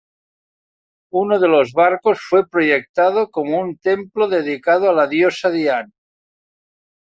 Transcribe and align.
Uno 1.11 1.37
de 1.39 1.47
los 1.47 1.73
barcos 1.73 2.19
fue 2.27 2.49
proyectado 2.49 3.29
como 3.29 3.59
un 3.59 3.77
templo 3.77 4.27
dedicado 4.27 4.89
a 4.89 4.93
la 4.93 5.05
diosa 5.05 5.51
Diana. 5.51 5.91